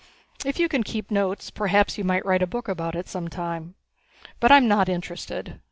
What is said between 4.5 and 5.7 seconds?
I'm not interested.